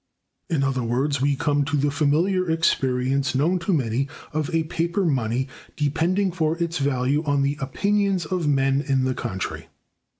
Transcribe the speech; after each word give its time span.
In 0.49 0.63
other 0.63 0.81
words, 0.81 1.21
we 1.21 1.35
come 1.35 1.63
to 1.65 1.77
the 1.77 1.91
familiar 1.91 2.49
experience, 2.49 3.35
known 3.35 3.59
to 3.59 3.71
many, 3.71 4.07
of 4.33 4.49
a 4.51 4.63
paper 4.63 5.05
money 5.05 5.47
depending 5.75 6.31
for 6.31 6.57
its 6.57 6.79
value 6.79 7.23
on 7.25 7.43
the 7.43 7.55
opinions 7.61 8.25
of 8.25 8.47
men 8.47 8.81
in 8.81 9.03
the 9.03 9.13
country. 9.13 9.67